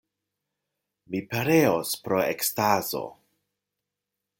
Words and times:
Mi 1.11 1.21
pereos 1.35 1.95
pro 2.07 2.25
ekstazo! 2.33 3.07